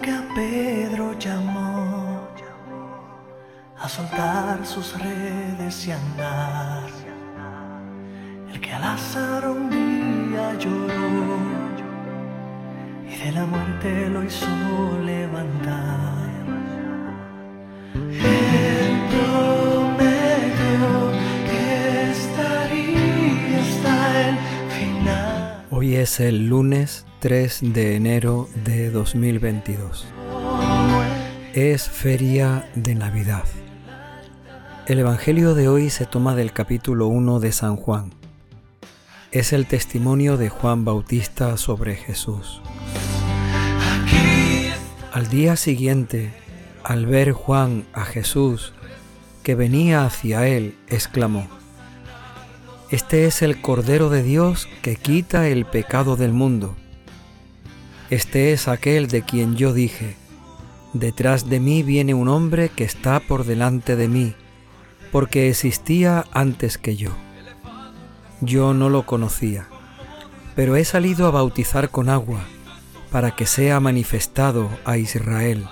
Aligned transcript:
que 0.00 0.10
a 0.12 0.22
Pedro 0.36 1.18
llamó 1.18 2.28
a 3.76 3.88
soltar 3.88 4.64
sus 4.64 4.96
redes 5.00 5.88
y 5.88 5.90
andar, 5.90 6.88
el 8.52 8.60
que 8.60 8.72
a 8.72 8.78
Lázaro 8.78 9.52
un 9.52 9.68
día 9.70 10.54
lloró 10.60 11.38
y 13.10 13.16
de 13.16 13.32
la 13.32 13.46
muerte 13.46 14.08
lo 14.10 14.22
hizo 14.22 14.46
levantar. 15.04 16.30
Él 17.94 18.92
prometió 19.10 20.86
que 21.50 22.10
estaría 22.12 23.60
hasta 23.60 24.28
el 24.28 24.36
final. 24.70 25.66
Hoy 25.70 25.96
es 25.96 26.20
el 26.20 26.46
lunes 26.46 27.06
3 27.24 27.72
de 27.72 27.96
enero 27.96 28.50
de 28.66 28.90
2022. 28.90 30.06
Es 31.54 31.88
feria 31.88 32.68
de 32.74 32.94
Navidad. 32.94 33.44
El 34.86 34.98
Evangelio 34.98 35.54
de 35.54 35.68
hoy 35.68 35.88
se 35.88 36.04
toma 36.04 36.34
del 36.34 36.52
capítulo 36.52 37.06
1 37.06 37.40
de 37.40 37.52
San 37.52 37.76
Juan. 37.76 38.12
Es 39.32 39.54
el 39.54 39.64
testimonio 39.64 40.36
de 40.36 40.50
Juan 40.50 40.84
Bautista 40.84 41.56
sobre 41.56 41.96
Jesús. 41.96 42.60
Al 45.10 45.28
día 45.28 45.56
siguiente, 45.56 46.30
al 46.82 47.06
ver 47.06 47.32
Juan 47.32 47.86
a 47.94 48.04
Jesús 48.04 48.74
que 49.42 49.54
venía 49.54 50.04
hacia 50.04 50.46
él, 50.46 50.76
exclamó, 50.88 51.48
Este 52.90 53.24
es 53.24 53.40
el 53.40 53.62
Cordero 53.62 54.10
de 54.10 54.22
Dios 54.22 54.68
que 54.82 54.96
quita 54.96 55.48
el 55.48 55.64
pecado 55.64 56.16
del 56.16 56.34
mundo. 56.34 56.76
Este 58.14 58.52
es 58.52 58.68
aquel 58.68 59.08
de 59.08 59.22
quien 59.22 59.56
yo 59.56 59.72
dije, 59.72 60.14
Detrás 60.92 61.50
de 61.50 61.58
mí 61.58 61.82
viene 61.82 62.14
un 62.14 62.28
hombre 62.28 62.68
que 62.68 62.84
está 62.84 63.18
por 63.18 63.44
delante 63.44 63.96
de 63.96 64.06
mí, 64.06 64.36
porque 65.10 65.48
existía 65.48 66.24
antes 66.30 66.78
que 66.78 66.94
yo. 66.94 67.10
Yo 68.40 68.72
no 68.72 68.88
lo 68.88 69.04
conocía, 69.04 69.66
pero 70.54 70.76
he 70.76 70.84
salido 70.84 71.26
a 71.26 71.32
bautizar 71.32 71.90
con 71.90 72.08
agua, 72.08 72.44
para 73.10 73.34
que 73.34 73.46
sea 73.46 73.80
manifestado 73.80 74.70
a 74.84 74.96
Israel. 74.96 75.66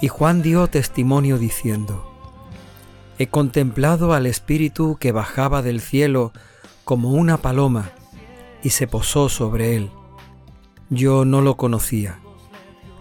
Y 0.00 0.06
Juan 0.06 0.42
dio 0.42 0.68
testimonio 0.68 1.38
diciendo, 1.38 2.08
He 3.18 3.26
contemplado 3.26 4.12
al 4.12 4.26
Espíritu 4.26 4.96
que 5.00 5.10
bajaba 5.10 5.60
del 5.62 5.80
cielo 5.80 6.32
como 6.84 7.10
una 7.10 7.38
paloma 7.38 7.90
y 8.62 8.70
se 8.70 8.86
posó 8.86 9.28
sobre 9.28 9.74
él. 9.74 9.90
Yo 10.88 11.24
no 11.24 11.40
lo 11.40 11.56
conocía, 11.56 12.20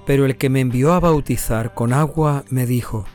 pero 0.06 0.26
el 0.26 0.38
que 0.38 0.50
me 0.50 0.60
envió 0.60 0.94
a 0.94 1.00
bautizar 1.00 1.74
con 1.74 1.94
agua 1.94 2.44
me 2.50 2.66
dijo, 2.66 3.06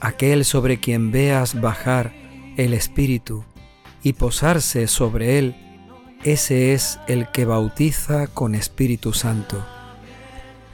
aquel 0.00 0.44
sobre 0.44 0.80
quien 0.80 1.12
veas 1.12 1.60
bajar 1.60 2.12
el 2.56 2.74
Espíritu 2.74 3.44
y 4.02 4.14
posarse 4.14 4.88
sobre 4.88 5.38
él, 5.38 5.54
ese 6.24 6.72
es 6.72 6.98
el 7.06 7.30
que 7.30 7.44
bautiza 7.44 8.26
con 8.26 8.54
Espíritu 8.54 9.12
Santo. 9.12 9.64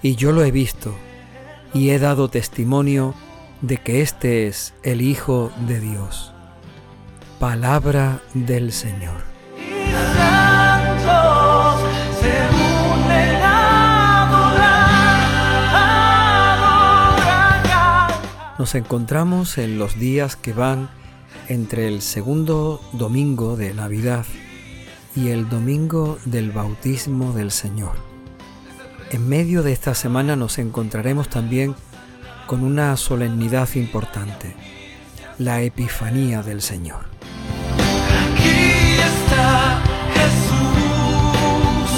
Y 0.02 0.14
yo 0.14 0.32
lo 0.32 0.42
he 0.42 0.50
visto, 0.50 0.94
y 1.74 1.90
he 1.90 1.98
dado 1.98 2.30
testimonio 2.30 3.14
de 3.60 3.76
que 3.76 4.00
este 4.00 4.46
es 4.46 4.72
el 4.82 5.02
Hijo 5.02 5.52
de 5.66 5.80
Dios. 5.80 6.32
Palabra 7.38 8.22
del 8.34 8.72
Señor. 8.72 9.22
Nos 18.60 18.74
encontramos 18.74 19.56
en 19.56 19.78
los 19.78 19.98
días 19.98 20.36
que 20.36 20.52
van 20.52 20.90
entre 21.48 21.88
el 21.88 22.02
segundo 22.02 22.82
domingo 22.92 23.56
de 23.56 23.72
Navidad 23.72 24.26
y 25.16 25.28
el 25.28 25.48
domingo 25.48 26.18
del 26.26 26.50
bautismo 26.50 27.32
del 27.32 27.52
Señor. 27.52 27.92
En 29.12 29.26
medio 29.26 29.62
de 29.62 29.72
esta 29.72 29.94
semana 29.94 30.36
nos 30.36 30.58
encontraremos 30.58 31.30
también 31.30 31.74
con 32.46 32.62
una 32.62 32.98
solemnidad 32.98 33.66
importante, 33.76 34.54
la 35.38 35.62
Epifanía 35.62 36.42
del 36.42 36.60
Señor. 36.60 37.06
Aquí 38.28 38.50
está 39.00 39.80
Jesús, 40.12 41.90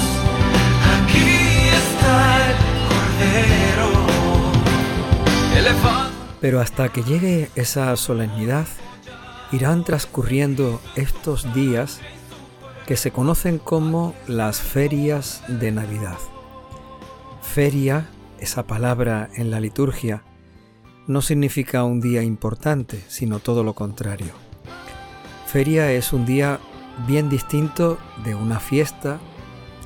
aquí 0.95 1.27
está 1.75 2.47
el 2.47 2.55
Cordero. 2.87 4.03
Pero 6.43 6.59
hasta 6.59 6.89
que 6.89 7.03
llegue 7.03 7.49
esa 7.55 7.95
solemnidad, 7.95 8.67
irán 9.53 9.85
transcurriendo 9.85 10.81
estos 10.97 11.53
días 11.53 12.01
que 12.85 12.97
se 12.97 13.11
conocen 13.11 13.59
como 13.59 14.13
las 14.27 14.59
ferias 14.59 15.41
de 15.47 15.71
Navidad. 15.71 16.17
Feria, 17.41 18.09
esa 18.39 18.67
palabra 18.67 19.29
en 19.35 19.51
la 19.51 19.61
liturgia, 19.61 20.23
no 21.07 21.21
significa 21.21 21.85
un 21.85 22.01
día 22.01 22.23
importante, 22.23 23.01
sino 23.07 23.39
todo 23.39 23.63
lo 23.63 23.73
contrario. 23.73 24.33
Feria 25.47 25.93
es 25.93 26.11
un 26.11 26.25
día 26.25 26.59
bien 27.07 27.29
distinto 27.29 27.97
de 28.25 28.35
una 28.35 28.59
fiesta, 28.59 29.21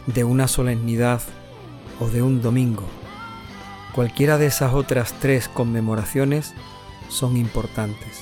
de 0.07 0.23
una 0.23 0.47
solemnidad 0.47 1.21
o 1.99 2.07
de 2.07 2.23
un 2.23 2.41
domingo. 2.41 2.96
Cualquiera 3.97 4.37
de 4.37 4.45
esas 4.45 4.75
otras 4.75 5.11
tres 5.19 5.49
conmemoraciones 5.49 6.53
son 7.09 7.35
importantes. 7.35 8.21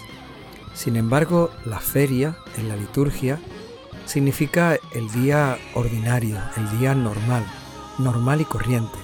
Sin 0.73 0.95
embargo, 0.95 1.51
la 1.65 1.81
feria 1.81 2.37
en 2.57 2.69
la 2.69 2.77
liturgia 2.77 3.39
significa 4.05 4.77
el 4.93 5.11
día 5.11 5.57
ordinario, 5.73 6.37
el 6.55 6.79
día 6.79 6.95
normal, 6.95 7.43
normal 7.97 8.39
y 8.39 8.45
corriente, 8.45 8.97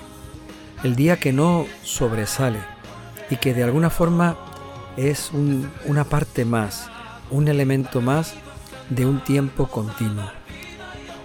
el 0.82 0.96
día 0.96 1.18
que 1.18 1.34
no 1.34 1.66
sobresale 1.84 2.62
y 3.30 3.36
que 3.36 3.54
de 3.54 3.66
alguna 3.66 3.90
forma 3.90 4.38
es 4.96 5.32
una 5.34 6.06
parte 6.06 6.46
más, 6.46 6.90
un 7.32 7.50
elemento 7.50 8.00
más 8.00 8.34
de 8.90 9.06
un 9.06 9.22
tiempo 9.26 9.68
continuo. 9.68 10.32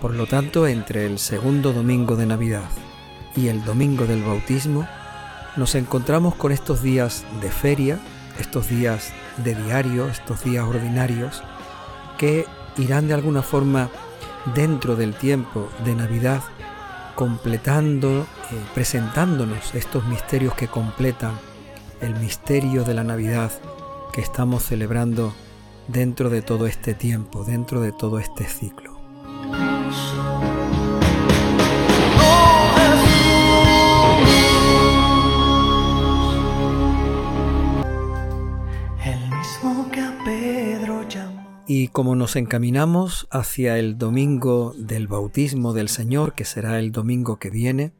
Por 0.02 0.12
lo 0.12 0.26
tanto, 0.26 0.66
entre 0.66 1.06
el 1.06 1.20
segundo 1.20 1.72
domingo 1.72 2.16
de 2.16 2.26
Navidad 2.26 2.68
y 3.36 3.46
el 3.46 3.64
domingo 3.64 4.06
del 4.06 4.24
bautismo, 4.24 4.88
nos 5.56 5.74
encontramos 5.74 6.34
con 6.34 6.52
estos 6.52 6.82
días 6.82 7.24
de 7.40 7.50
feria, 7.50 7.98
estos 8.38 8.68
días 8.68 9.12
de 9.38 9.54
diario, 9.54 10.08
estos 10.08 10.44
días 10.44 10.64
ordinarios, 10.64 11.42
que 12.18 12.46
irán 12.76 13.08
de 13.08 13.14
alguna 13.14 13.42
forma 13.42 13.90
dentro 14.54 14.96
del 14.96 15.14
tiempo 15.14 15.68
de 15.84 15.94
Navidad 15.94 16.42
completando, 17.14 18.20
eh, 18.20 18.26
presentándonos 18.74 19.74
estos 19.74 20.04
misterios 20.06 20.54
que 20.54 20.68
completan 20.68 21.32
el 22.00 22.14
misterio 22.16 22.84
de 22.84 22.94
la 22.94 23.04
Navidad 23.04 23.50
que 24.12 24.20
estamos 24.20 24.62
celebrando 24.64 25.34
dentro 25.88 26.28
de 26.30 26.42
todo 26.42 26.66
este 26.66 26.94
tiempo, 26.94 27.44
dentro 27.44 27.80
de 27.80 27.92
todo 27.92 28.18
este 28.18 28.44
ciclo. 28.44 28.85
Y 41.78 41.88
como 41.88 42.16
nos 42.16 42.36
encaminamos 42.36 43.28
hacia 43.30 43.78
el 43.78 43.98
domingo 43.98 44.72
del 44.78 45.08
bautismo 45.08 45.74
del 45.74 45.90
Señor, 45.90 46.32
que 46.32 46.46
será 46.46 46.78
el 46.78 46.90
domingo 46.90 47.38
que 47.38 47.50
viene, 47.50 47.92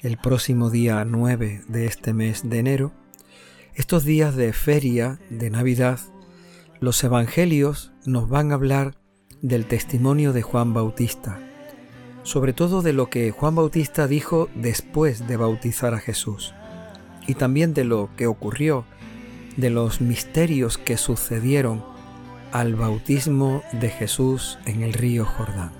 el 0.00 0.16
próximo 0.16 0.70
día 0.70 1.04
9 1.04 1.62
de 1.68 1.86
este 1.86 2.14
mes 2.14 2.50
de 2.50 2.58
enero, 2.58 2.92
estos 3.76 4.02
días 4.02 4.34
de 4.34 4.52
feria, 4.52 5.20
de 5.30 5.50
Navidad, 5.50 6.00
los 6.80 7.04
evangelios 7.04 7.92
nos 8.04 8.28
van 8.28 8.50
a 8.50 8.54
hablar 8.54 8.96
del 9.40 9.66
testimonio 9.66 10.32
de 10.32 10.42
Juan 10.42 10.74
Bautista, 10.74 11.38
sobre 12.24 12.52
todo 12.52 12.82
de 12.82 12.92
lo 12.92 13.08
que 13.08 13.30
Juan 13.30 13.54
Bautista 13.54 14.08
dijo 14.08 14.48
después 14.56 15.28
de 15.28 15.36
bautizar 15.36 15.94
a 15.94 16.00
Jesús, 16.00 16.54
y 17.28 17.34
también 17.34 17.72
de 17.72 17.84
lo 17.84 18.10
que 18.16 18.26
ocurrió, 18.26 18.84
de 19.56 19.70
los 19.70 20.00
misterios 20.00 20.76
que 20.76 20.96
sucedieron 20.96 21.91
al 22.52 22.74
bautismo 22.74 23.62
de 23.72 23.88
Jesús 23.90 24.58
en 24.66 24.82
el 24.82 24.92
río 24.92 25.24
Jordán. 25.24 25.72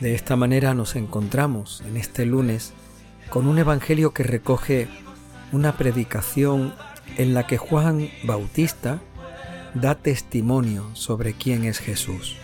De 0.00 0.16
esta 0.16 0.34
manera 0.34 0.74
nos 0.74 0.96
encontramos 0.96 1.80
en 1.86 1.96
este 1.96 2.26
lunes 2.26 2.72
con 3.30 3.46
un 3.46 3.58
Evangelio 3.58 4.12
que 4.12 4.24
recoge 4.24 4.88
una 5.52 5.76
predicación 5.76 6.74
en 7.18 7.34
la 7.34 7.46
que 7.46 7.56
Juan 7.56 8.10
Bautista 8.24 9.00
da 9.74 9.94
testimonio 9.94 10.84
sobre 10.94 11.34
quién 11.34 11.64
es 11.64 11.78
Jesús, 11.78 12.36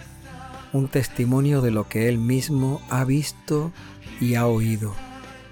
un 0.73 0.89
testimonio 0.89 1.61
de 1.61 1.71
lo 1.71 1.89
que 1.89 2.09
él 2.09 2.19
mismo 2.19 2.81
ha 2.91 3.05
visto 3.05 3.73
y 4.21 4.35
ha 4.35 4.47
oído, 4.47 4.95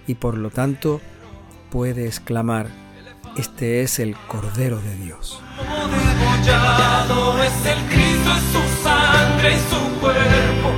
y 0.06 0.14
por 0.14 0.36
lo 0.36 0.50
tanto 0.50 1.00
puede 1.70 2.06
exclamar, 2.06 2.68
este 3.36 3.82
es 3.82 3.98
el 3.98 4.16
Cordero 4.28 4.80
de 4.80 4.96
Dios. 4.96 5.42
es 7.42 7.66
el 7.66 7.78
Cristo, 7.88 8.30
es 8.34 8.42
su 8.52 8.82
sangre 8.82 9.54
y 9.54 9.58
su 9.58 10.00
cuerpo. 10.00 10.72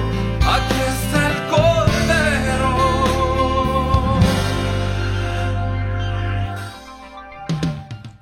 Aquí 0.44 0.74
está 0.88 1.28
el 1.30 1.36
Cordero. 1.50 2.68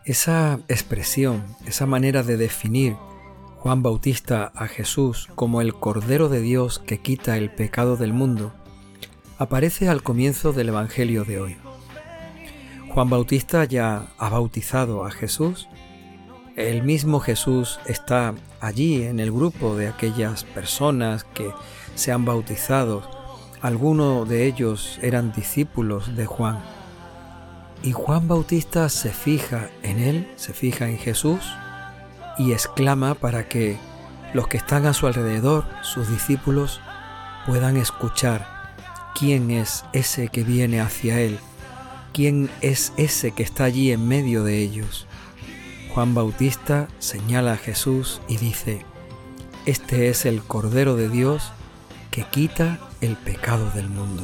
Esa 0.04 0.60
expresión, 0.68 1.44
esa 1.66 1.86
manera 1.86 2.22
de 2.22 2.36
definir 2.36 2.96
Juan 3.66 3.82
Bautista 3.82 4.52
a 4.54 4.68
Jesús 4.68 5.28
como 5.34 5.60
el 5.60 5.74
Cordero 5.74 6.28
de 6.28 6.40
Dios 6.40 6.78
que 6.78 6.98
quita 6.98 7.36
el 7.36 7.50
pecado 7.50 7.96
del 7.96 8.12
mundo, 8.12 8.52
aparece 9.38 9.88
al 9.88 10.04
comienzo 10.04 10.52
del 10.52 10.68
Evangelio 10.68 11.24
de 11.24 11.40
hoy. 11.40 11.56
Juan 12.94 13.10
Bautista 13.10 13.64
ya 13.64 14.06
ha 14.18 14.28
bautizado 14.28 15.04
a 15.04 15.10
Jesús. 15.10 15.68
El 16.54 16.84
mismo 16.84 17.18
Jesús 17.18 17.80
está 17.86 18.36
allí 18.60 19.02
en 19.02 19.18
el 19.18 19.32
grupo 19.32 19.74
de 19.74 19.88
aquellas 19.88 20.44
personas 20.44 21.24
que 21.24 21.50
se 21.96 22.12
han 22.12 22.24
bautizado. 22.24 23.02
Algunos 23.62 24.28
de 24.28 24.46
ellos 24.46 25.00
eran 25.02 25.32
discípulos 25.32 26.14
de 26.14 26.24
Juan. 26.24 26.60
Y 27.82 27.90
Juan 27.90 28.28
Bautista 28.28 28.88
se 28.88 29.10
fija 29.10 29.70
en 29.82 29.98
él, 29.98 30.32
se 30.36 30.52
fija 30.52 30.88
en 30.88 30.98
Jesús 30.98 31.40
y 32.38 32.53
exclama 32.53 33.15
para 33.15 33.49
que 33.49 33.79
los 34.35 34.49
que 34.49 34.56
están 34.56 34.87
a 34.87 34.94
su 34.94 35.06
alrededor, 35.06 35.65
sus 35.83 36.09
discípulos, 36.09 36.81
puedan 37.47 37.77
escuchar 37.77 38.47
quién 39.15 39.50
es 39.50 39.85
ese 39.93 40.29
que 40.29 40.44
viene 40.44 40.81
hacia 40.81 41.21
él 41.21 41.38
quién 42.17 42.49
es 42.62 42.94
ese 42.97 43.33
que 43.33 43.43
está 43.43 43.65
allí 43.65 43.93
en 43.93 44.09
medio 44.09 44.43
de 44.43 44.59
ellos. 44.62 45.06
Juan 45.91 46.15
Bautista 46.15 46.88
señala 46.99 47.53
a 47.53 47.56
Jesús 47.59 48.23
y 48.27 48.38
dice, 48.38 48.87
Este 49.67 50.09
es 50.09 50.25
el 50.25 50.43
Cordero 50.43 50.97
de 50.97 51.11
Dios 51.11 51.53
que 52.11 52.25
quita 52.25 52.79
el 53.03 53.17
pecado 53.17 53.71
del 53.75 53.91
mundo. 53.91 54.23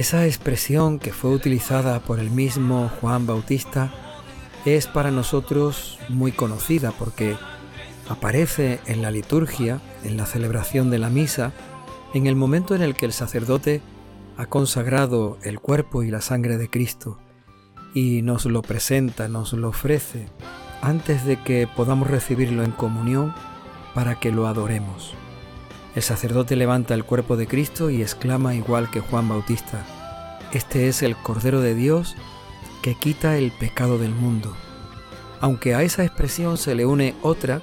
Esa 0.00 0.24
expresión 0.24 0.98
que 0.98 1.12
fue 1.12 1.30
utilizada 1.30 2.00
por 2.00 2.20
el 2.20 2.30
mismo 2.30 2.90
Juan 3.02 3.26
Bautista 3.26 3.92
es 4.64 4.86
para 4.86 5.10
nosotros 5.10 5.98
muy 6.08 6.32
conocida 6.32 6.90
porque 6.98 7.36
aparece 8.08 8.80
en 8.86 9.02
la 9.02 9.10
liturgia, 9.10 9.82
en 10.02 10.16
la 10.16 10.24
celebración 10.24 10.88
de 10.88 10.98
la 10.98 11.10
misa, 11.10 11.52
en 12.14 12.26
el 12.26 12.34
momento 12.34 12.74
en 12.74 12.80
el 12.80 12.94
que 12.94 13.04
el 13.04 13.12
sacerdote 13.12 13.82
ha 14.38 14.46
consagrado 14.46 15.36
el 15.42 15.60
cuerpo 15.60 16.02
y 16.02 16.10
la 16.10 16.22
sangre 16.22 16.56
de 16.56 16.70
Cristo 16.70 17.18
y 17.92 18.22
nos 18.22 18.46
lo 18.46 18.62
presenta, 18.62 19.28
nos 19.28 19.52
lo 19.52 19.68
ofrece 19.68 20.28
antes 20.80 21.26
de 21.26 21.36
que 21.42 21.68
podamos 21.76 22.08
recibirlo 22.08 22.64
en 22.64 22.70
comunión 22.70 23.34
para 23.94 24.18
que 24.18 24.32
lo 24.32 24.46
adoremos. 24.46 25.14
El 25.94 26.02
sacerdote 26.02 26.54
levanta 26.54 26.94
el 26.94 27.04
cuerpo 27.04 27.36
de 27.36 27.48
Cristo 27.48 27.90
y 27.90 28.00
exclama 28.00 28.54
igual 28.54 28.90
que 28.90 29.00
Juan 29.00 29.28
Bautista, 29.28 29.84
Este 30.52 30.88
es 30.88 31.02
el 31.02 31.16
Cordero 31.16 31.60
de 31.60 31.74
Dios 31.74 32.14
que 32.80 32.94
quita 32.94 33.36
el 33.36 33.50
pecado 33.50 33.98
del 33.98 34.14
mundo. 34.14 34.56
Aunque 35.40 35.74
a 35.74 35.82
esa 35.82 36.04
expresión 36.04 36.58
se 36.58 36.76
le 36.76 36.86
une 36.86 37.16
otra 37.22 37.60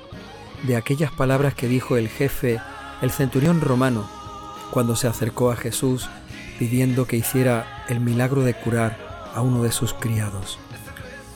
de 0.64 0.76
aquellas 0.76 1.12
palabras 1.12 1.54
que 1.54 1.68
dijo 1.68 1.96
el 1.96 2.10
jefe, 2.10 2.60
el 3.02 3.12
centurión 3.12 3.62
romano, 3.62 4.10
cuando 4.72 4.96
se 4.98 5.08
acercó 5.08 5.50
a 5.50 5.56
Jesús 5.56 6.10
pidiendo 6.60 7.06
que 7.06 7.16
hiciera 7.16 7.86
el 7.88 8.02
milagro 8.02 8.42
de 8.42 8.56
curar 8.56 8.98
a 9.34 9.42
uno 9.42 9.64
de 9.64 9.72
sus 9.72 9.94
criados. 9.94 10.60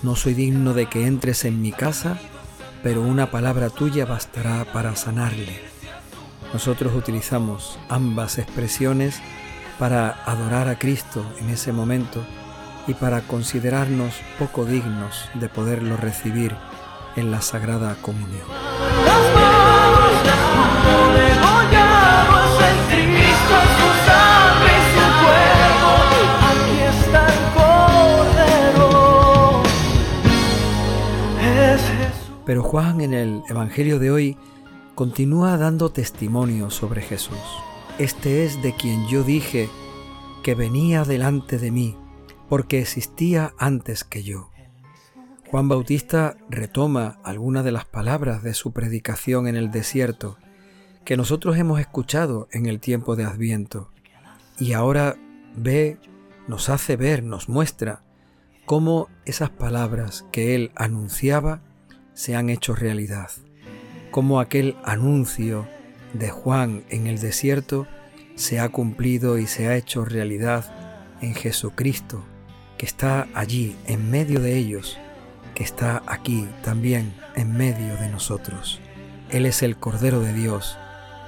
No 0.04 0.16
soy 0.16 0.34
digno 0.34 0.74
de 0.74 0.88
que 0.88 1.08
entres 1.08 1.46
en 1.46 1.62
mi 1.62 1.72
casa, 1.72 2.20
pero 2.84 3.02
una 3.02 3.32
palabra 3.32 3.70
tuya 3.70 4.06
bastará 4.06 4.66
para 4.74 4.96
sanarle. 4.96 5.71
Nosotros 6.54 6.94
utilizamos 6.96 7.80
ambas 7.88 8.38
expresiones 8.38 9.22
para 9.80 10.24
adorar 10.26 10.68
a 10.68 10.78
Cristo 10.78 11.26
en 11.40 11.50
ese 11.50 11.72
momento 11.72 12.26
y 12.88 12.94
para 12.94 13.22
considerarnos 13.22 14.16
poco 14.38 14.66
dignos 14.66 15.30
de 15.36 15.48
poderlo 15.48 15.96
recibir 15.96 16.56
en 17.16 17.32
la 17.32 17.42
Sagrada 17.42 17.96
Comunión. 18.02 18.48
Pero 32.46 32.64
Juan 32.64 33.00
en 33.00 33.14
el 33.14 33.44
Evangelio 33.48 33.98
de 33.98 34.12
hoy 34.12 34.38
continúa 34.96 35.58
dando 35.58 35.92
testimonio 35.92 36.70
sobre 36.70 37.02
Jesús. 37.02 37.38
Este 37.98 38.46
es 38.46 38.62
de 38.62 38.76
quien 38.76 39.08
yo 39.08 39.24
dije 39.24 39.70
que 40.44 40.56
venía 40.56 41.04
delante 41.04 41.58
de 41.58 41.72
mí 41.72 41.98
porque 42.50 42.80
existía 42.80 43.54
antes 43.58 44.04
que 44.04 44.24
yo. 44.24 44.50
Juan 45.50 45.68
Bautista 45.68 46.38
retoma 46.50 47.20
algunas 47.24 47.64
de 47.64 47.72
las 47.72 47.86
palabras 47.86 48.44
de 48.44 48.54
su 48.54 48.72
predicación 48.72 49.48
en 49.48 49.56
el 49.56 49.72
desierto 49.72 50.38
que 51.06 51.18
nosotros 51.18 51.58
hemos 51.58 51.80
escuchado 51.80 52.48
en 52.52 52.66
el 52.66 52.80
tiempo 52.80 53.16
de 53.16 53.24
Adviento 53.24 53.92
y 54.60 54.74
ahora 54.74 55.16
ve, 55.56 55.98
nos 56.48 56.70
hace 56.70 56.96
ver, 56.96 57.24
nos 57.24 57.50
muestra 57.50 58.04
cómo 58.66 59.10
esas 59.26 59.50
palabras 59.50 60.26
que 60.32 60.56
él 60.56 60.72
anunciaba 60.76 61.62
se 62.14 62.36
han 62.36 62.50
hecho 62.50 62.76
realidad, 62.76 63.30
cómo 64.12 64.40
aquel 64.40 64.76
anuncio 64.84 65.68
de 66.14 66.30
Juan 66.30 66.84
en 66.90 67.08
el 67.08 67.20
desierto 67.20 67.88
se 68.36 68.60
ha 68.60 68.70
cumplido 68.70 69.38
y 69.38 69.48
se 69.48 69.68
ha 69.68 69.76
hecho 69.76 70.06
realidad 70.06 70.66
en 71.22 71.34
Jesucristo, 71.34 72.24
que 72.78 72.86
está 72.86 73.28
allí 73.34 73.76
en 73.88 74.10
medio 74.10 74.40
de 74.40 74.58
ellos, 74.58 74.98
que 75.56 75.64
está 75.64 76.04
aquí 76.08 76.48
también 76.64 77.14
en 77.36 77.54
medio 77.54 77.96
de 77.98 78.10
nosotros. 78.10 78.80
Él 79.30 79.46
es 79.46 79.64
el 79.64 79.78
Cordero 79.78 80.20
de 80.20 80.34
Dios 80.34 80.78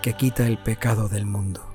que 0.01 0.13
quita 0.13 0.45
el 0.45 0.57
pecado 0.57 1.07
del 1.07 1.25
mundo. 1.25 1.72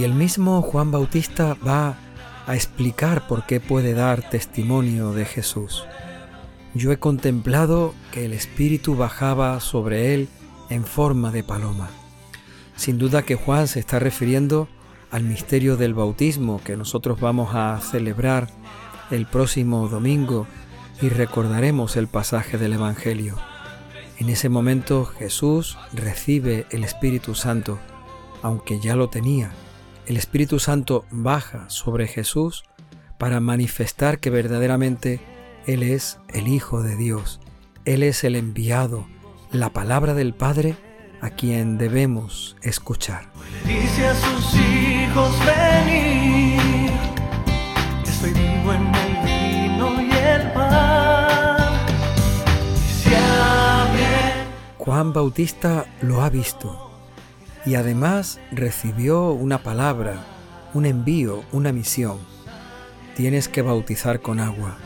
Y 0.00 0.04
el 0.04 0.14
mismo 0.14 0.62
Juan 0.62 0.90
Bautista 0.90 1.56
va 1.66 1.96
a 2.46 2.54
explicar 2.54 3.26
por 3.28 3.46
qué 3.46 3.60
puede 3.60 3.94
dar 3.94 4.28
testimonio 4.30 5.12
de 5.12 5.24
Jesús 5.24 5.84
yo 6.74 6.92
he 6.92 6.98
contemplado 6.98 7.94
que 8.12 8.24
el 8.24 8.32
Espíritu 8.32 8.94
bajaba 8.94 9.58
sobre 9.60 10.14
él 10.14 10.28
en 10.68 10.84
forma 10.84 11.32
de 11.32 11.42
paloma. 11.42 11.90
Sin 12.76 12.98
duda 12.98 13.22
que 13.22 13.34
Juan 13.34 13.66
se 13.66 13.80
está 13.80 13.98
refiriendo 13.98 14.68
al 15.10 15.24
misterio 15.24 15.76
del 15.76 15.94
bautismo 15.94 16.60
que 16.62 16.76
nosotros 16.76 17.20
vamos 17.20 17.54
a 17.54 17.78
celebrar 17.80 18.48
el 19.10 19.26
próximo 19.26 19.88
domingo 19.88 20.46
y 21.02 21.08
recordaremos 21.08 21.96
el 21.96 22.06
pasaje 22.06 22.56
del 22.56 22.74
Evangelio. 22.74 23.36
En 24.18 24.28
ese 24.28 24.48
momento 24.48 25.04
Jesús 25.06 25.76
recibe 25.92 26.66
el 26.70 26.84
Espíritu 26.84 27.34
Santo, 27.34 27.78
aunque 28.42 28.78
ya 28.78 28.94
lo 28.94 29.08
tenía. 29.08 29.50
El 30.06 30.16
Espíritu 30.16 30.58
Santo 30.58 31.04
baja 31.10 31.68
sobre 31.68 32.06
Jesús 32.06 32.64
para 33.18 33.40
manifestar 33.40 34.18
que 34.18 34.30
verdaderamente 34.30 35.20
él 35.66 35.82
es 35.82 36.18
el 36.28 36.48
Hijo 36.48 36.82
de 36.82 36.96
Dios, 36.96 37.40
Él 37.84 38.02
es 38.02 38.24
el 38.24 38.34
enviado, 38.34 39.06
la 39.52 39.70
palabra 39.70 40.14
del 40.14 40.34
Padre 40.34 40.74
a 41.20 41.30
quien 41.30 41.76
debemos 41.76 42.56
escuchar. 42.62 43.30
Dice 43.66 44.06
a 44.06 44.14
sus 44.14 44.54
hijos, 44.54 45.34
venir, 45.44 46.90
estoy 48.04 48.32
vivo 48.32 48.72
en 48.72 48.94
el 48.94 49.68
vino 49.76 50.02
y 50.02 50.10
el 50.10 50.52
pan. 50.52 50.76
Juan 54.78 55.12
Bautista 55.12 55.86
lo 56.00 56.22
ha 56.22 56.30
visto 56.30 56.89
y 57.66 57.74
además 57.74 58.40
recibió 58.52 59.30
una 59.30 59.58
palabra, 59.62 60.24
un 60.74 60.86
envío, 60.86 61.44
una 61.52 61.72
misión. 61.72 62.18
Tienes 63.16 63.48
que 63.48 63.62
bautizar 63.62 64.20
con 64.20 64.40
agua, 64.40 64.76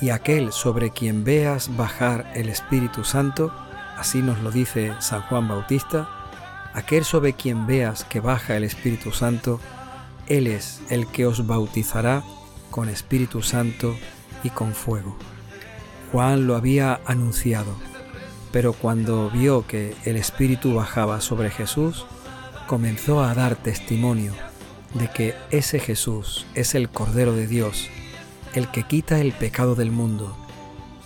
y 0.00 0.10
aquel 0.10 0.52
sobre 0.52 0.90
quien 0.90 1.24
veas 1.24 1.76
bajar 1.76 2.30
el 2.34 2.48
Espíritu 2.48 3.04
Santo, 3.04 3.52
así 3.96 4.22
nos 4.22 4.40
lo 4.40 4.50
dice 4.50 4.92
San 5.00 5.22
Juan 5.22 5.46
Bautista, 5.46 6.08
aquel 6.74 7.04
sobre 7.04 7.34
quien 7.34 7.66
veas 7.66 8.04
que 8.04 8.20
baja 8.20 8.56
el 8.56 8.64
Espíritu 8.64 9.12
Santo, 9.12 9.60
Él 10.26 10.46
es 10.46 10.80
el 10.88 11.06
que 11.06 11.26
os 11.26 11.46
bautizará 11.46 12.22
con 12.70 12.88
Espíritu 12.88 13.42
Santo 13.42 13.96
y 14.42 14.50
con 14.50 14.74
fuego. 14.74 15.16
Juan 16.12 16.46
lo 16.46 16.56
había 16.56 17.00
anunciado, 17.06 17.74
pero 18.52 18.72
cuando 18.72 19.30
vio 19.30 19.66
que 19.66 19.94
el 20.04 20.16
Espíritu 20.16 20.74
bajaba 20.74 21.20
sobre 21.20 21.50
Jesús, 21.50 22.06
comenzó 22.66 23.22
a 23.22 23.34
dar 23.34 23.56
testimonio 23.56 24.32
de 24.94 25.08
que 25.08 25.34
ese 25.50 25.78
Jesús 25.78 26.46
es 26.54 26.74
el 26.74 26.88
Cordero 26.88 27.32
de 27.34 27.46
Dios, 27.46 27.88
el 28.54 28.70
que 28.70 28.82
quita 28.82 29.20
el 29.20 29.32
pecado 29.32 29.74
del 29.74 29.90
mundo. 29.90 30.36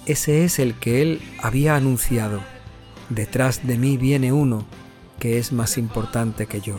Ese 0.07 0.45
es 0.45 0.59
el 0.59 0.75
que 0.75 1.03
él 1.03 1.23
había 1.43 1.77
anunciado. 1.77 2.41
Detrás 3.09 3.67
de 3.67 3.79
mí 3.79 3.97
viene 3.97 4.33
uno 4.33 4.65
que 5.19 5.39
es 5.39 5.53
más 5.53 5.79
importante 5.79 6.47
que 6.47 6.61
yo. 6.61 6.77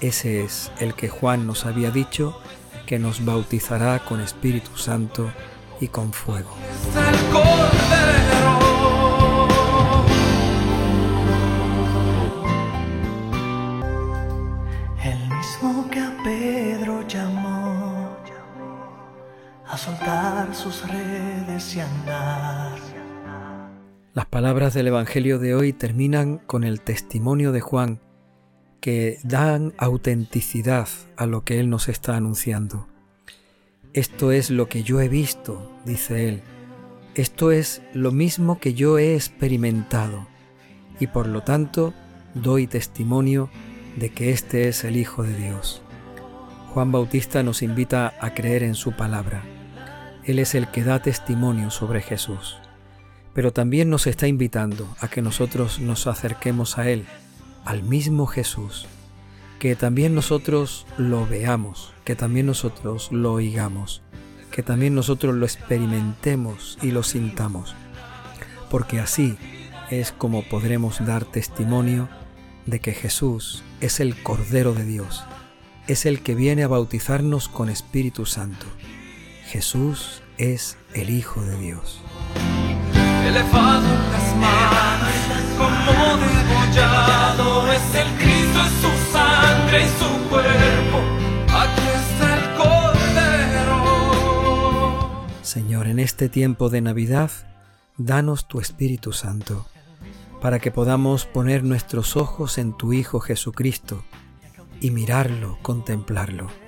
Ese 0.00 0.44
es 0.44 0.70
el 0.78 0.94
que 0.94 1.08
Juan 1.08 1.46
nos 1.46 1.64
había 1.64 1.90
dicho 1.90 2.38
que 2.86 2.98
nos 2.98 3.24
bautizará 3.24 4.04
con 4.04 4.20
Espíritu 4.20 4.76
Santo 4.76 5.30
y 5.80 5.88
con 5.88 6.12
fuego. 6.12 6.50
Soltar 19.76 20.54
sus 20.54 20.88
redes 20.88 21.76
y 21.76 21.80
andar. 21.80 22.78
Las 24.14 24.26
palabras 24.26 24.72
del 24.74 24.86
Evangelio 24.86 25.38
de 25.38 25.54
hoy 25.54 25.72
terminan 25.72 26.38
con 26.38 26.64
el 26.64 26.80
testimonio 26.80 27.52
de 27.52 27.60
Juan 27.60 28.00
que 28.80 29.18
dan 29.24 29.74
autenticidad 29.78 30.88
a 31.16 31.26
lo 31.26 31.44
que 31.44 31.60
él 31.60 31.68
nos 31.68 31.88
está 31.88 32.16
anunciando. 32.16 32.86
Esto 33.92 34.32
es 34.32 34.50
lo 34.50 34.68
que 34.68 34.82
yo 34.82 35.00
he 35.00 35.08
visto, 35.08 35.72
dice 35.84 36.28
él. 36.28 36.42
Esto 37.14 37.50
es 37.50 37.82
lo 37.92 38.12
mismo 38.12 38.58
que 38.58 38.74
yo 38.74 38.98
he 38.98 39.14
experimentado 39.14 40.26
y 41.00 41.08
por 41.08 41.26
lo 41.26 41.42
tanto 41.42 41.92
doy 42.34 42.66
testimonio 42.66 43.50
de 43.96 44.10
que 44.10 44.30
este 44.30 44.68
es 44.68 44.84
el 44.84 44.96
Hijo 44.96 45.22
de 45.22 45.34
Dios. 45.34 45.82
Juan 46.72 46.92
Bautista 46.92 47.42
nos 47.42 47.62
invita 47.62 48.14
a 48.20 48.34
creer 48.34 48.62
en 48.62 48.74
su 48.74 48.92
palabra. 48.92 49.42
Él 50.26 50.40
es 50.40 50.56
el 50.56 50.68
que 50.68 50.82
da 50.82 51.00
testimonio 51.00 51.70
sobre 51.70 52.02
Jesús, 52.02 52.56
pero 53.32 53.52
también 53.52 53.90
nos 53.90 54.08
está 54.08 54.26
invitando 54.26 54.88
a 55.00 55.06
que 55.06 55.22
nosotros 55.22 55.78
nos 55.78 56.08
acerquemos 56.08 56.78
a 56.78 56.90
Él, 56.90 57.06
al 57.64 57.84
mismo 57.84 58.26
Jesús, 58.26 58.86
que 59.60 59.76
también 59.76 60.16
nosotros 60.16 60.84
lo 60.98 61.28
veamos, 61.28 61.92
que 62.04 62.16
también 62.16 62.46
nosotros 62.46 63.12
lo 63.12 63.34
oigamos, 63.34 64.02
que 64.50 64.64
también 64.64 64.96
nosotros 64.96 65.32
lo 65.32 65.46
experimentemos 65.46 66.76
y 66.82 66.90
lo 66.90 67.04
sintamos, 67.04 67.76
porque 68.68 68.98
así 68.98 69.38
es 69.92 70.10
como 70.10 70.42
podremos 70.42 71.06
dar 71.06 71.24
testimonio 71.24 72.08
de 72.66 72.80
que 72.80 72.94
Jesús 72.94 73.62
es 73.80 74.00
el 74.00 74.20
Cordero 74.24 74.74
de 74.74 74.84
Dios, 74.84 75.22
es 75.86 76.04
el 76.04 76.20
que 76.20 76.34
viene 76.34 76.64
a 76.64 76.68
bautizarnos 76.68 77.48
con 77.48 77.68
Espíritu 77.68 78.26
Santo. 78.26 78.66
Jesús 79.46 80.22
es 80.38 80.76
el 80.92 81.08
Hijo 81.08 81.40
de 81.40 81.56
Dios. 81.58 82.00
Elevado 83.24 83.86
en 83.86 84.10
las 84.10 84.36
manos, 84.36 85.12
como 85.56 86.16
degollado, 86.16 87.72
es 87.72 87.94
el 87.94 88.08
Cristo, 88.18 88.60
es 88.66 88.72
su 88.82 88.90
sangre 89.12 89.84
y 89.84 89.88
su 90.00 90.28
cuerpo. 90.28 90.98
Aquí 91.54 91.86
está 91.94 92.26
el 92.38 92.44
Cordero. 92.56 93.78
Señor, 95.42 95.86
en 95.86 96.00
este 96.00 96.28
tiempo 96.28 96.68
de 96.68 96.80
Navidad, 96.80 97.30
danos 97.98 98.48
tu 98.48 98.58
Espíritu 98.60 99.12
Santo, 99.12 99.64
para 100.42 100.58
que 100.58 100.72
podamos 100.72 101.24
poner 101.24 101.62
nuestros 101.62 102.16
ojos 102.16 102.58
en 102.58 102.76
tu 102.76 102.92
Hijo 102.92 103.20
Jesucristo 103.20 104.02
y 104.80 104.90
mirarlo, 104.90 105.56
contemplarlo. 105.62 106.65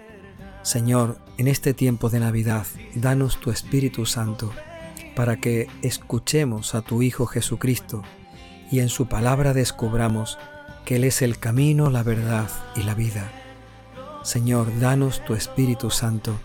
Señor, 0.62 1.18
en 1.38 1.48
este 1.48 1.72
tiempo 1.72 2.10
de 2.10 2.20
Navidad, 2.20 2.66
danos 2.94 3.40
tu 3.40 3.50
Espíritu 3.50 4.06
Santo, 4.06 4.52
para 5.14 5.36
que 5.36 5.68
escuchemos 5.82 6.74
a 6.74 6.82
tu 6.82 7.02
Hijo 7.02 7.26
Jesucristo 7.26 8.02
y 8.70 8.80
en 8.80 8.88
su 8.88 9.06
palabra 9.06 9.54
descubramos 9.54 10.38
que 10.84 10.96
Él 10.96 11.04
es 11.04 11.22
el 11.22 11.38
camino, 11.38 11.90
la 11.90 12.02
verdad 12.02 12.48
y 12.76 12.82
la 12.82 12.94
vida. 12.94 13.30
Señor, 14.22 14.78
danos 14.78 15.24
tu 15.24 15.34
Espíritu 15.34 15.90
Santo, 15.90 16.38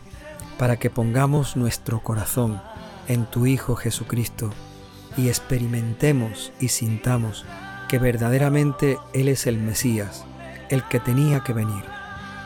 para 0.58 0.77
que 0.77 0.89
pongamos 0.89 1.58
nuestro 1.58 2.01
corazón 2.01 2.62
en 3.08 3.25
tu 3.25 3.46
Hijo 3.46 3.75
Jesucristo 3.75 4.51
y 5.17 5.27
experimentemos 5.27 6.53
y 6.60 6.70
sintamos 6.70 7.46
que 7.89 8.00
verdaderamente 8.00 8.98
Él 9.13 9.27
es 9.27 9.48
el 9.48 9.58
Mesías, 9.58 10.25
el 10.70 10.84
que 10.88 11.00
tenía 11.00 11.43
que 11.43 11.53
venir. 11.53 11.93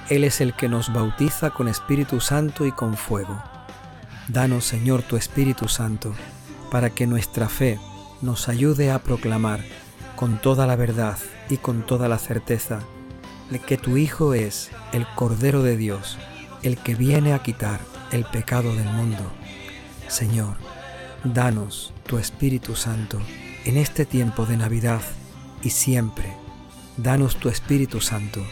Él 0.09 0.23
es 0.23 0.41
el 0.41 0.53
que 0.53 0.69
nos 0.69 0.93
bautiza 0.93 1.49
con 1.49 1.67
Espíritu 1.67 2.21
Santo 2.21 2.65
y 2.65 2.71
con 2.71 2.95
fuego. 2.95 3.41
Danos, 4.27 4.65
Señor, 4.65 5.03
tu 5.03 5.17
Espíritu 5.17 5.67
Santo, 5.67 6.13
para 6.71 6.89
que 6.89 7.07
nuestra 7.07 7.49
fe 7.49 7.79
nos 8.21 8.49
ayude 8.49 8.91
a 8.91 8.99
proclamar 8.99 9.61
con 10.15 10.41
toda 10.41 10.65
la 10.65 10.75
verdad 10.75 11.17
y 11.49 11.57
con 11.57 11.85
toda 11.85 12.07
la 12.07 12.17
certeza 12.17 12.79
que 13.59 13.77
tu 13.77 13.97
Hijo 13.97 14.33
es 14.33 14.69
el 14.91 15.07
Cordero 15.15 15.63
de 15.63 15.77
Dios, 15.77 16.17
el 16.63 16.77
que 16.77 16.95
viene 16.95 17.33
a 17.33 17.39
quitar 17.39 17.79
el 18.11 18.25
pecado 18.25 18.75
del 18.75 18.89
mundo. 18.89 19.23
Señor, 20.07 20.57
danos 21.23 21.93
tu 22.05 22.17
Espíritu 22.17 22.75
Santo 22.75 23.19
en 23.65 23.77
este 23.77 24.05
tiempo 24.05 24.45
de 24.45 24.57
Navidad 24.57 25.01
y 25.63 25.71
siempre. 25.71 26.33
Danos 26.97 27.37
tu 27.37 27.49
Espíritu 27.49 28.01
Santo 28.01 28.45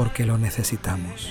porque 0.00 0.24
lo 0.24 0.38
necesitamos. 0.38 1.28